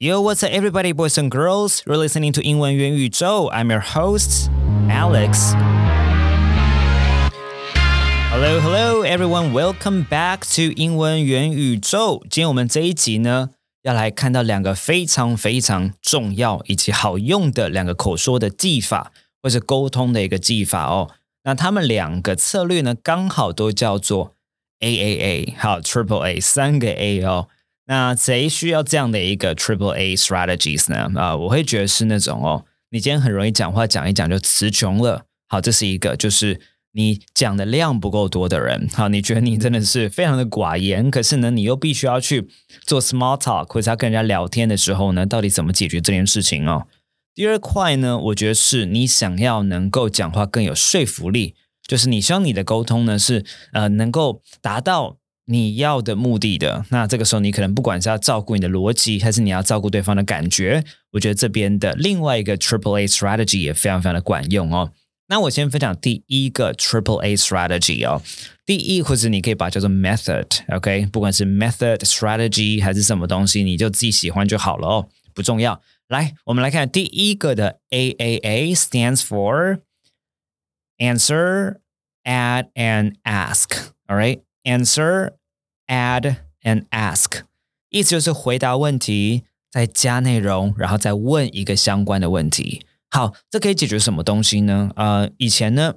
[0.00, 1.82] Yo, what's up, everybody, boys and girls?
[1.86, 3.50] You're listening to 英文元宇宙.
[3.50, 4.50] I'm your host,
[4.90, 5.54] Alex.
[8.30, 9.52] Hello, hello, everyone.
[9.52, 12.20] Welcome back to 英文元宇宙。
[12.28, 13.48] 今天我们这一集呢，
[13.84, 19.12] 要来看到两个非常非常重要以及好用的两个口说的技法，
[19.42, 21.12] 或是沟通的一个技法哦。
[21.44, 24.34] 那他们两个策略呢，刚好都叫做
[24.80, 27.48] A A A，好 Triple A，三个 A 哦。
[27.87, 31.19] 那谁需要这样的一个 Triple A strategies 呢？
[31.19, 35.25] 啊，我会觉得是那种哦，你今天很容易讲话讲一讲就词穷了。
[35.49, 36.61] 好，这是一个，就是
[36.93, 38.87] 你讲的量不够多的人。
[38.93, 42.47] 好，你觉得你真的是非常的寡言，可是呢，你又必须要去
[42.85, 46.87] 做 small talk，或者要跟人家聊天的时候呢，到底怎么解决这件事情哦？
[47.33, 55.17] 第二块呢，我觉得是你想要能够讲话更有说服力，就是你希望你的沟通呢是呃能够达到。
[55.51, 64.93] 你要的目的的，那这个时候你可能不管是要照顾你的逻辑，还是你要照顾对方的感觉，我觉得这边的另外一个 Triple A strategy 也非常非常的管用哦。
[65.27, 68.21] 那我先分享第一个 Triple A strategy 哦，
[68.65, 75.81] 第一或者你可以把它叫做 method，OK，不管是 method strategy 还是什么东西，你就自己喜欢就好了哦，不重要。
[76.07, 79.79] 来，我们来看第一个的 A A A stands for
[80.97, 81.79] answer,
[82.23, 83.91] add and Ask。
[84.07, 85.40] All right, Answer.。
[85.91, 87.41] Add and ask，
[87.89, 92.85] 意思就是回答问题，再加内容，然后再问一个相关的问题。
[93.09, 94.91] 好，这可以解决什么东西呢？
[94.95, 95.95] 呃，以前呢，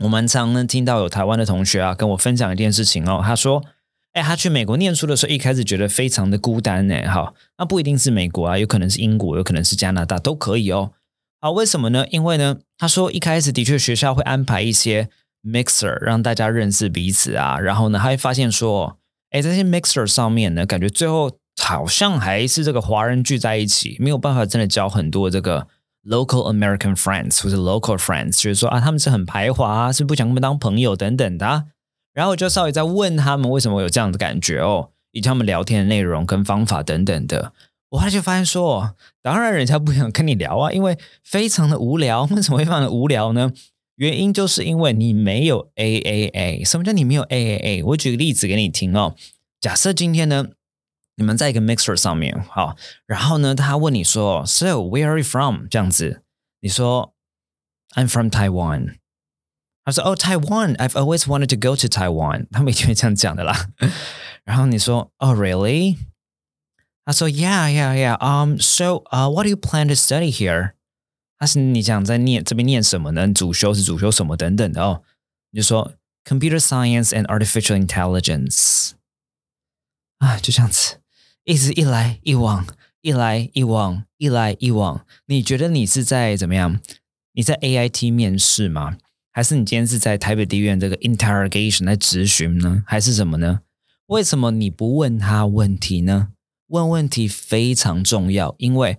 [0.00, 3.22] 我们常能听到有台湾的同学啊跟我分享一件事情哦。
[3.24, 3.64] 他说
[4.12, 7.08] ：“哎，他去美国念书的时候，一开始觉得非常的孤单呢。
[7.08, 10.92] 好，那不一定是美国啊，有可能是英国，有可能是加拿大，都可以哦。
[11.40, 12.06] 好，为什么呢？
[12.10, 15.08] 因为呢，他说一开始的确学校会安排一些。”
[15.46, 18.98] Mixer 让大家认识彼此啊，然后呢，他会发现说，
[19.30, 25.66] 哎，这些 Mixer 上面呢，感觉最后好像还是这个华人聚在一起，没有办法真的交很多这个
[26.04, 31.64] local American friends 或者 local friends，就是说啊，他们是很排华啊，是不想跟他们当朋友等等的。
[32.12, 37.52] 然后我就稍微在问他们为什么有这样的感觉哦，以及他们聊天的内容跟方法等等的。
[37.90, 42.24] 我后来就发现说，当然人家不想跟你聊啊，因为非常的无聊。
[42.34, 43.52] 为什么会非常的无聊呢？
[43.95, 46.63] 原因就是因为你没有 A A A。
[46.63, 47.83] 什么叫你没有 A A A？
[47.83, 49.15] 我举个例子给你听哦。
[49.59, 50.47] 假设今天呢，
[51.15, 55.67] 你们在一个 mixer 上面，好，然后呢，他问你说，So where are you from？
[55.69, 56.23] 这样子，
[56.61, 57.13] 你说
[57.95, 58.95] I'm from Taiwan。
[59.83, 62.47] 他说，Oh Taiwan，I've always wanted to go to Taiwan。
[62.51, 63.69] 他们一定会这样讲的啦。
[64.43, 65.97] 然后你说，Oh really？
[67.03, 70.73] 他说，Yeah，Yeah，Yeah。Um，So，uh，what do you plan to study here？
[71.38, 73.28] 他是你想在念这边念什么呢？
[73.28, 75.02] 主修是主修什么等等的哦。
[75.50, 75.92] 你就说
[76.24, 78.92] computer science and artificial intelligence
[80.18, 80.96] 啊，就这样子，
[81.44, 82.66] 一直一来一往，
[83.02, 85.04] 一来一往，一来一往。
[85.26, 86.80] 你觉得你是在怎么样？
[87.32, 88.96] 你在 A I T 面试吗？
[89.30, 92.82] 还是你今天是在台北地院这个 interrogation 来质询呢？
[92.86, 93.60] 还是什么呢？
[94.06, 96.28] 为什么你不问他问题呢？
[96.68, 98.98] 问问题非常重要，因为。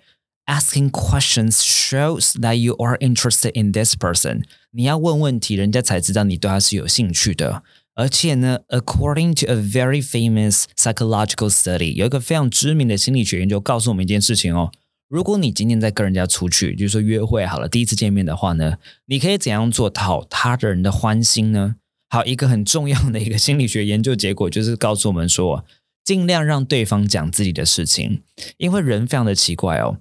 [0.49, 4.43] Asking questions shows that you are interested in this person。
[4.71, 7.63] 你要问问题，人家才知道你对他是有兴趣的。
[7.95, 14.71] 而且呢，according to a very famous psychological study，有一个非常知名的心理学研究告诉我们一件事情哦。
[15.09, 21.75] 如果你今天在跟人家出去，就是说约会好了，第一次见面的话呢，你可以怎样做讨他的人的欢心呢？
[22.09, 25.65] 好，一个很重要的一个心理学研究结果就是告诉我们说。
[26.07, 28.21] 尽量让对方讲自己的事情，
[28.55, 29.97] 因为人非常的奇怪哦，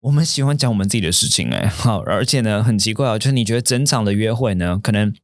[0.00, 5.14] 我们喜欢讲我们自己的事情哎，好，而且呢很奇怪哦，就是你觉得整场的约会呢，可能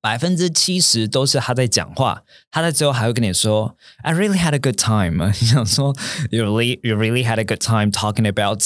[0.00, 2.22] 百分之七十都是他在讲话，
[2.52, 5.96] 他在最后还会跟你说，I really had a good time，你 想说
[6.30, 8.62] ，you really you really had a good time talking about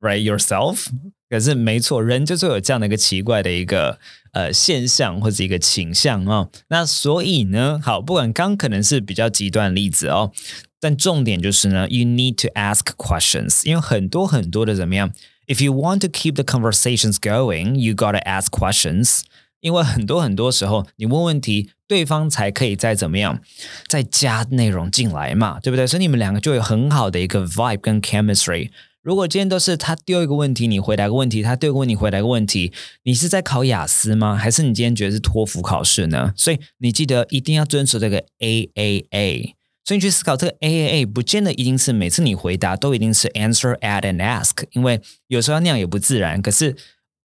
[0.00, 0.86] right yourself，
[1.28, 3.98] 可是没错，人就是有这样的一个奇怪的一个。
[4.32, 10.30] 呃，现象或者一个倾向哦，那所以呢，好，不管刚可能是比较极端例子哦，
[10.78, 15.10] 但重点就是呢，you need to ask questions，因为很多很多的怎么样
[15.46, 19.22] ？If you want to keep the conversations going, you gotta ask questions。
[19.60, 23.40] 因为很多很多时候，你问问题，对方才可以再怎么样，
[23.88, 25.86] 再加内容进来嘛，对不对？
[25.86, 28.70] 所以你们两个就有很好的一个 vibe 跟 chemistry。
[29.08, 32.74] 如果今天都是他丢一个问题，你回答个问题，他丢个问题，回答个问题，
[33.04, 34.36] 你是在考雅思吗？
[34.36, 36.34] 还是你今天觉得是托福考试呢？
[36.36, 39.54] 所以你记得一定要遵守这个 A A A。
[39.86, 46.42] 所以你去思考这个 A A A，不见得一定是每次你回答都一定是 Answer, Add and Ask，因为有时候那样也不自然。
[46.42, 46.76] 可是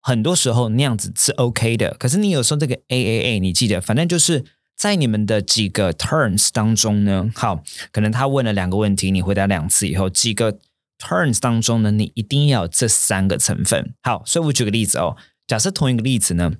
[0.03, 1.95] 很多时候那样子是 OK 的。
[1.97, 4.45] 可是你有时候这个 A A A，你记得，反正就是
[4.77, 10.59] 在你们的几个 turns 当中呢，好，可能他问了两个问题，你回答两次以后，几个。
[11.00, 13.94] turns 当中呢，你一定要有这三个成分。
[14.02, 15.16] 好，所以我举个例子哦，
[15.46, 16.52] 假设同一个例子呢，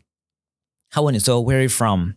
[0.90, 2.10] 他问你说 Where are you from？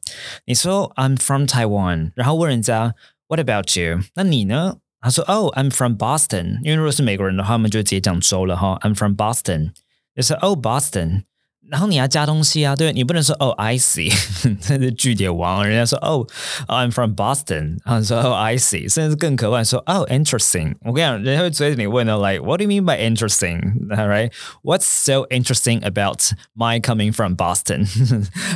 [0.45, 2.93] 你说 I'm from Taiwan，然后问人家
[3.27, 4.01] What about you？
[4.15, 4.77] 那你呢？
[5.01, 6.59] 他说 Oh I'm from Boston。
[6.63, 8.77] 因为如果是美国人的话，我们就直接讲州了哈。
[8.81, 9.71] I'm from Boston。
[10.13, 11.23] 就是 Oh Boston。
[11.69, 14.11] 然后你要加东西啊，对你不能说哦，I see，
[14.59, 15.63] 这是句点王。
[15.67, 16.25] 人家说哦，
[16.67, 20.73] I'm from Boston，然后说哦，I see，甚至更可怕，说哦，interesting。
[20.81, 27.85] 我跟你讲，人家会追着你问的，like What do you mean by interesting？All right，What's so interesting about my coming from Boston？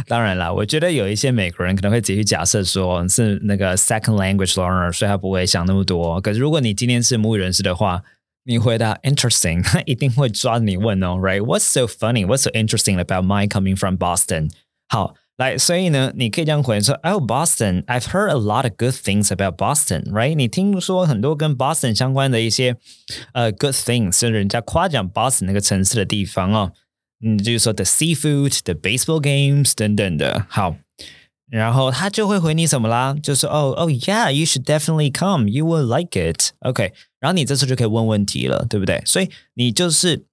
[0.08, 6.20] 当然啦，我觉得有一些美国人可能会直接假设说是那个 second language learner，所以他不会想那么多。
[6.20, 8.02] 可是如果你今天是母语人士的话，
[8.48, 12.25] 你回答 interesting，他一定会抓你问哦，right？What's so funny?
[12.25, 14.50] What's so interesting about my coming from Boston？
[14.90, 20.36] 好，来，所以呢，你可以这样回说，Oh Boston，I've heard a lot of good things about Boston，right？
[20.36, 22.75] 你听说很多跟 Boston 相关的一些
[23.31, 26.74] 呃 good things，是人家夸奖 Boston 那个城市的地方哦。
[27.25, 30.46] 嗯，就是说 the seafood，the baseball games 等等的。
[30.50, 30.75] 好。
[31.50, 33.17] 然后他就会回你什么啦？
[33.23, 36.50] 就是哦哦，Yeah，you should definitely come，you will like it。
[36.61, 39.03] OK，然后你这次就可以问问题了，对不对？
[39.06, 40.27] 所以你就是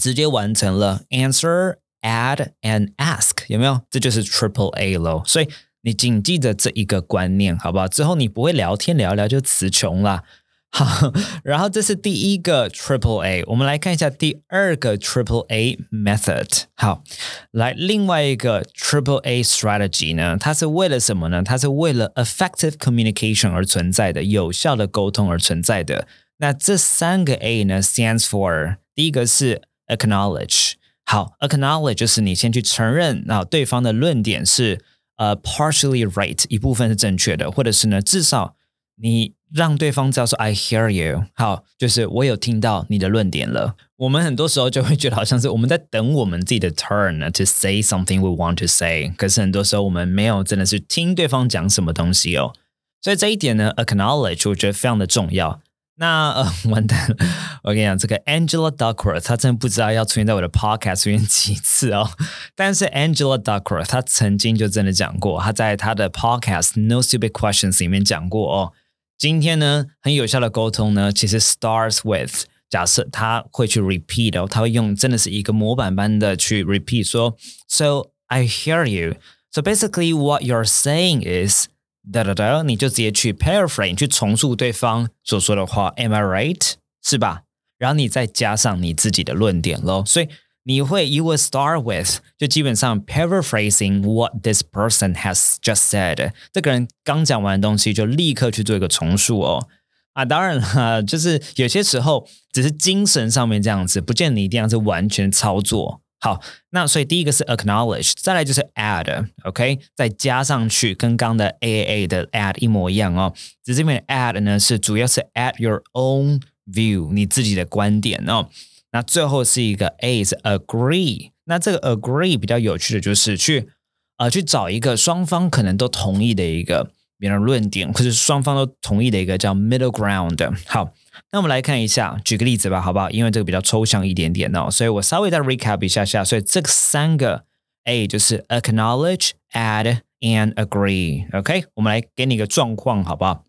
[0.00, 3.80] 直接完成了 answer、add and ask，有没有？
[3.90, 5.22] 这就是 triple A 咯。
[5.26, 5.48] 所以
[5.82, 7.88] 你谨记着这一个观念，好不好？
[7.88, 10.22] 之后你不会聊天聊聊就词穷了。
[10.70, 11.10] 好，
[11.42, 16.64] 然后这是第一个 Triple A，我们来看一下第二个 Triple A method。
[16.74, 17.02] 好，
[17.50, 21.42] 来另外一个 Triple A strategy 呢，它是为了什么呢？
[21.42, 26.06] 它是为了 effective communication 而存在的，有效的沟通而存在的。
[26.38, 30.72] 那这三个 A 呢，stands for 第一个是 acknowledge。
[31.06, 34.84] 好，acknowledge 就是你先去承认，啊对方的论点是
[35.16, 38.56] 呃 partially right，一部分是正确的，或者是呢，至少
[39.00, 39.35] 你。
[39.56, 43.74] 让对方知道说 I hear you，好，就是我有听到你的论点了。
[43.96, 52.52] 我们很多时候就会觉得好像是我们在等我们自己的 turn to say something we want to say，可是很多时候我们没有真的是听对方讲什么东西哦。
[53.00, 55.60] 所以这一点呢，acknowledge 我觉得非常的重要。
[55.98, 57.16] 那呃， 完蛋了，
[57.64, 62.10] 我跟你讲，这个 Angela Duckworth 她真的不知道要出现在我的 podcast 出现几次哦。
[62.54, 68.72] 但是 Angela Duckworth 她曾经就真的讲过，她在她的 podcast No Stupid Questions 里面讲过哦。
[69.18, 77.36] 今天呢，很有效的沟通呢，其实 starts with 假设他会去 repeat 哦，他会用真的是一个模板般的去 repeat 说
[77.66, 79.16] ，So I hear you.
[79.50, 81.68] So basically, what you're saying is
[82.12, 86.74] 哒哒哒，你就直接去 paraphrase 去重述对方所说的话，Am I right？
[87.02, 87.42] 是吧？
[87.78, 90.28] 然后你再加上你自己的论点喽，所以。
[90.68, 96.32] 你会 you will start with 就基本上 paraphrasing what this person has just said。
[96.52, 99.68] 这个人刚讲完的东西，就立刻去做一个重述哦。
[100.14, 106.00] 啊，当然了，就是有些时候只是精神上面这样子，不见你一定要是完全操作。
[106.18, 106.40] 好，
[106.70, 113.32] 那所以第一个是 acknowledge，再来就是 add，OK，再加上去跟刚的 A A A 的 add 一模一样哦。
[113.62, 118.48] 只是这边 add 呢是主要是 add your own view，你自己的观点哦。
[118.92, 123.68] 那最后是一个 A 是 agree，那这个 agree 比较有趣的就是去
[124.16, 130.56] 呃去找一个双方可能都同意的一个别人论点，或者双方都同意的一个叫 middle ground。
[130.66, 130.92] 好，
[131.32, 133.10] 那我们来看一下，举个例子吧，好不好？
[133.10, 136.24] 因为这个比较抽象一点点哦，所以我稍微再 recap 一下下。
[136.24, 137.44] 所以这三个
[137.84, 141.26] A 就是 acknowledge、add and agree。
[141.36, 143.44] OK，我们来给你一个状况，好不好？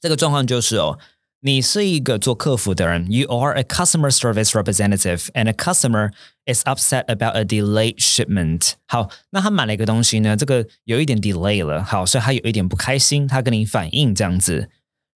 [0.00, 0.98] 这个状况就是哦。
[1.41, 6.11] 你是一个做客服的人，You are a customer service representative, and a customer
[6.45, 8.73] is upset about a delayed shipment。
[8.87, 14.69] 好，那他买了一个东西呢，这个有一点 delay 了，好，所以他有一点不开心，他跟你反映这样子。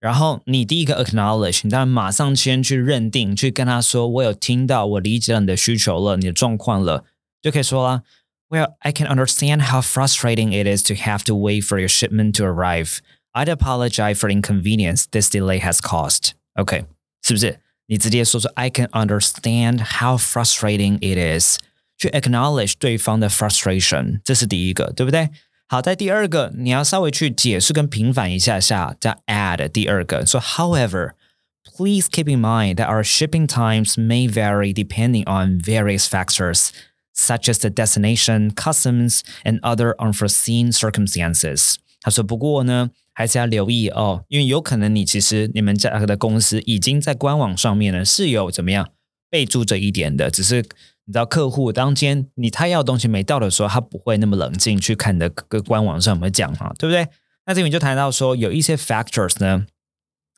[0.01, 7.05] 然后你第一个 acknowledge，你当然马上先去认定，去跟他说，我有听到，我理解了你的需求了，你的状况了，
[7.41, 8.03] 就可以说啦。
[8.49, 12.45] Well, I can understand how frustrating it is to have to wait for your shipment to
[12.45, 12.99] arrive.
[13.33, 16.33] I'd apologize for inconvenience this delay has caused.
[16.55, 16.85] OK，
[17.23, 17.61] 是不是？
[17.87, 21.59] 你直接说说 I can understand how frustrating it is，
[21.97, 25.31] 去 acknowledge 对方的 frustration，这是第一个，对不对？
[25.69, 36.09] 好，在第二个，你要稍微去解释跟平反一下下，再 add 第二个，说 However。Please keep in mind that our shipping times may vary depending on various
[36.09, 36.71] factors,
[37.15, 41.77] such as the destination, customs, and other unforeseen circumstances.
[42.04, 48.90] 他说：“不过呢，还是要留意哦，因为有可能你其实你们家的公司已经在官网上面呢是有怎么样
[49.30, 50.58] 备注这一点的，只是
[51.06, 57.08] 你知道客户当天你他要东西没到的时候，他不会那么冷静去看你的个官网上有没有讲嘛，对不对？
[57.46, 59.66] 那这边就谈到说有一些 factors 呢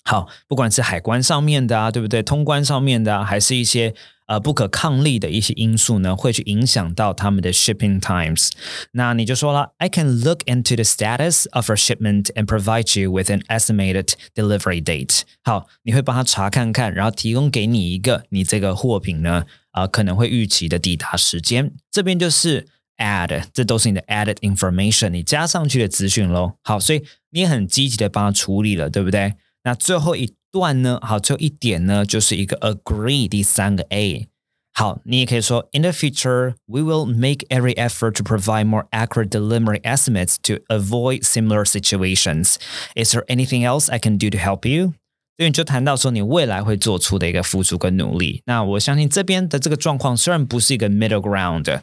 [0.03, 2.21] 好，不管是海关上面的啊，对不对？
[2.21, 3.95] 通关上面的啊，还是一些
[4.27, 8.49] 呃不可抗力的一些因素呢，会去影响到他们的 shipping times。
[8.91, 14.83] 那你就说了，I can look into the status of a shipment and provide you with an estimated delivery
[14.83, 15.21] date。
[15.43, 21.73] 好，你会帮他查看看，然后提供给你一个你这个货品呢啊、可能会预期的抵达时间。
[21.91, 22.65] 这边就是
[22.97, 26.53] add，这都是你的 added information，你加上去的资讯喽。
[26.63, 29.33] 好，所以你很积极的帮他处理了，对不对？
[29.65, 30.98] 那最后一段呢？
[31.02, 34.28] 好，最后一点呢，就是一个 agree，第三个 A。
[34.72, 41.22] 好，你也可以说，In the future, we will make every effort to provide more accurate delivery estimates to avoid
[41.22, 42.54] similar situations.
[42.94, 44.94] Is there anything else I can do to help you?
[45.36, 48.42] 所以你就谈到说你未来会做出的一个付出跟努力。
[48.46, 51.80] 那我相信这边的这个状况虽然不是一个 middle ground，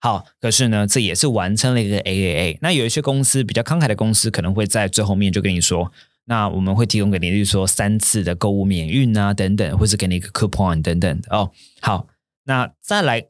[0.00, 2.58] 好，可是呢，这也是完成了一个 AAA。
[2.62, 5.92] 那有一些公司比较慷慨的公司，可能会在最后面就跟你说。
[6.25, 11.51] 那我们会提供给你，例如说三次的购物免运啊，等等，或是给你一个 coupon 等等哦。
[11.81, 12.07] 好，
[12.45, 13.27] 那再来，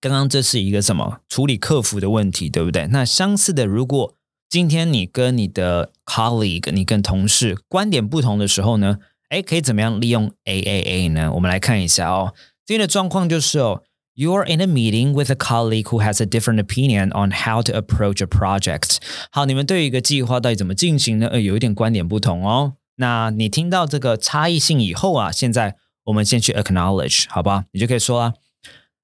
[0.00, 2.86] 刚刚这是一个什么处理客服的问题，对不对？
[2.88, 4.14] 那相似的，如果
[4.48, 8.98] 今天你跟你的 colleague，你跟同事观点不同的时候呢，
[9.30, 11.32] 哎，可以怎么样利用 AAA 呢？
[11.32, 12.34] 我们来看一下哦。
[12.66, 13.82] 今天的状况就是哦。
[14.19, 18.19] You're in a meeting with a colleague who has a different opinion on how to approach
[18.19, 18.97] a project。
[19.31, 21.27] 好，你们对于一个计划到底怎么进行呢？
[21.27, 22.77] 呃，有一点观点不同哦。
[22.95, 25.75] 那你听到这个差异性以后啊，现在
[26.05, 27.65] 我们先去 acknowledge，好吧？
[27.73, 28.33] 你就可以说啊，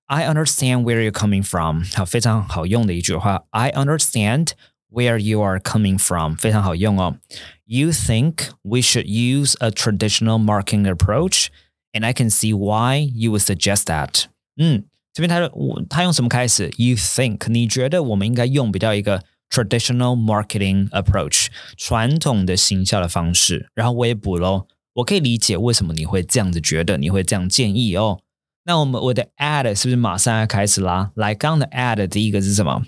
[0.07, 1.83] I understand where you're coming from。
[1.93, 4.53] 好，非常好用的一句话，I understand
[4.89, 7.17] where you are coming from，非常好用哦。
[7.65, 13.83] You think we should use a traditional marketing approach，and I can see why you would suggest
[13.83, 14.23] that。
[14.57, 14.85] 嗯。
[15.17, 16.71] 这边他我他用什么开始？
[16.77, 17.47] You think？
[17.49, 21.47] 你觉得我们应该用比较一个 traditional marketing approach
[21.77, 24.67] 传统的行销的方式，然后我也补喽。
[24.95, 28.21] 我可以理解为什么你会这样子觉得，你会这样建议哦。
[28.65, 31.11] 那我们我的 add 是不是马上要开始啦？
[31.15, 32.83] 来，刚刚的 add 第一个是什么？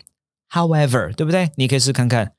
[0.51, 1.51] However，对不对？
[1.55, 2.33] 你可以试看看。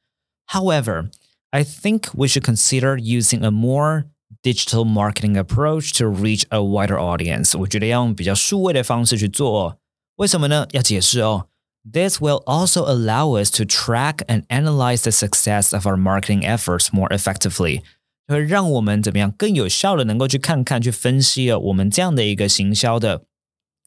[0.49, 4.05] However，I think we should consider using a more
[4.43, 7.59] digital marketing approach to reach a wider audience。
[7.59, 9.79] 我觉得要用比较数位的方式去做。
[10.21, 10.67] 为什么呢？
[10.73, 11.49] 要解释哦。
[11.91, 17.09] This will also allow us to track and analyze the success of our marketing efforts more
[17.17, 17.83] effectively，
[18.27, 23.25] 会让我们怎么样更有效的能够去看看、去分析哦，我们这样的一个行销的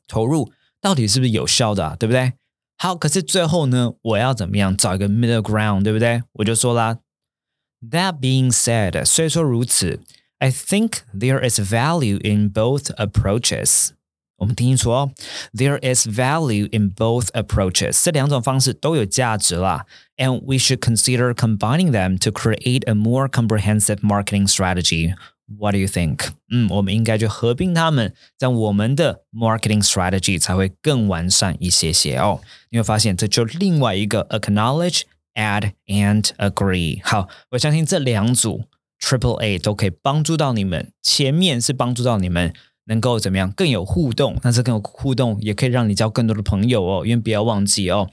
[0.08, 2.34] 投入到底是不是有效的、啊，对不对？
[2.78, 6.24] 好，可是最后呢，我要怎么样找一个 middle ground，对不对？
[6.34, 7.00] 我就说啦，
[7.82, 10.00] That being said，虽说如此，
[10.38, 13.90] I think there is value in both approaches。
[14.38, 15.12] 我们听清楚哦，
[15.54, 19.86] There is value in both approaches，这两种方式都有价值啦。
[20.16, 25.14] And we should consider combining them to create a more comprehensive marketing strategy.
[25.58, 26.30] What do you think？
[26.50, 32.40] 嗯，我们应该去合并它们，这样我们的 marketing strategy 才会更完善一些些哦。
[32.70, 37.02] 你会发现，这就另外一个 acknowledge、add and agree。
[37.04, 38.64] 好，我相信这两组
[39.02, 40.94] Triple A 都可以帮助到你们。
[41.02, 42.54] 前面是帮助到你们。
[42.87, 44.37] 能够怎么样更有互动？
[44.43, 47.07] 但是更有互动也可以让你交更多的朋友哦。
[47.07, 48.11] 因为不要忘记哦，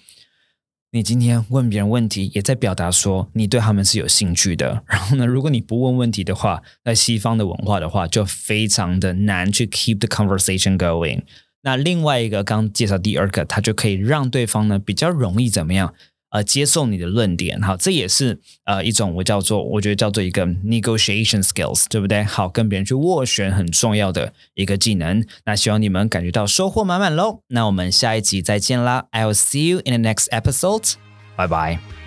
[0.91, 4.83] 你今天问别人问题，也在表达说你对他们是有兴趣的。
[4.87, 11.21] 然后呢，如果你不问问题的话，在西方的文化的话，就非常的难去 keep the conversation going。
[11.63, 15.93] 那另外一个刚介绍第二个，它就可以让对方呢比较容易怎么样？
[16.31, 22.23] 呃，接受你的论点，好，这也是呃一种我叫做，我觉得叫做一个 negotiation skills，对不对？
[22.23, 25.23] 好，跟别人去斡旋很重要的一个技能。
[25.45, 27.41] 那希望你们感觉到收获满满喽。
[27.47, 30.93] 那我们下一集再见啦！I'll see you in the next episode.
[31.35, 32.00] 拜拜